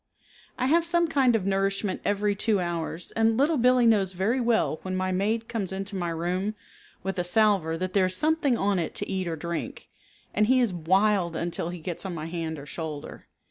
I 0.57 0.65
have 0.65 0.83
some 0.83 1.07
kind 1.07 1.35
of 1.35 1.45
nourishment 1.45 2.01
every 2.03 2.33
two 2.35 2.59
hours 2.59 3.11
and 3.11 3.37
Little 3.37 3.59
Billee 3.59 3.85
knows 3.85 4.13
very 4.13 4.41
well 4.41 4.79
when 4.81 4.95
my 4.95 5.11
maid 5.11 5.47
comes 5.47 5.71
into 5.71 5.95
my 5.95 6.09
room 6.09 6.55
with 7.03 7.19
a 7.19 7.23
salver 7.23 7.77
that 7.77 7.93
there 7.93 8.07
is 8.07 8.15
something 8.15 8.57
on 8.57 8.79
it 8.79 8.95
to 8.95 9.07
eat 9.07 9.27
or 9.27 9.35
drink, 9.35 9.89
and 10.33 10.47
he 10.47 10.59
is 10.59 10.73
wild 10.73 11.35
until 11.35 11.69
he 11.69 11.77
gets 11.77 12.03
on 12.03 12.15
my 12.15 12.25
hand 12.25 12.57
or 12.57 12.65
shoulder. 12.65 13.27